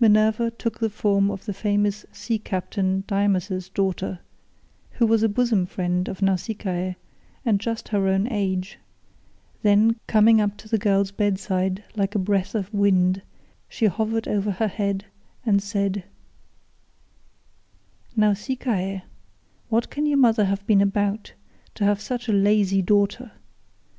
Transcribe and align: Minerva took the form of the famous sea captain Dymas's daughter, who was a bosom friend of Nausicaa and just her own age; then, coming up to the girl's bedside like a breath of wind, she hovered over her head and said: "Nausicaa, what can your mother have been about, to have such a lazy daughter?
Minerva 0.00 0.50
took 0.50 0.78
the 0.80 0.88
form 0.88 1.30
of 1.30 1.44
the 1.44 1.52
famous 1.52 2.06
sea 2.10 2.38
captain 2.38 3.04
Dymas's 3.06 3.68
daughter, 3.68 4.20
who 4.92 5.06
was 5.06 5.22
a 5.22 5.28
bosom 5.28 5.66
friend 5.66 6.08
of 6.08 6.22
Nausicaa 6.22 6.94
and 7.44 7.60
just 7.60 7.88
her 7.88 8.08
own 8.08 8.26
age; 8.28 8.78
then, 9.60 9.96
coming 10.06 10.40
up 10.40 10.56
to 10.56 10.68
the 10.70 10.78
girl's 10.78 11.10
bedside 11.10 11.84
like 11.94 12.14
a 12.14 12.18
breath 12.18 12.54
of 12.54 12.72
wind, 12.72 13.20
she 13.68 13.84
hovered 13.84 14.26
over 14.26 14.52
her 14.52 14.68
head 14.68 15.04
and 15.44 15.62
said: 15.62 16.04
"Nausicaa, 18.16 19.02
what 19.68 19.90
can 19.90 20.06
your 20.06 20.16
mother 20.16 20.46
have 20.46 20.66
been 20.66 20.80
about, 20.80 21.34
to 21.74 21.84
have 21.84 22.00
such 22.00 22.30
a 22.30 22.32
lazy 22.32 22.80
daughter? 22.80 23.32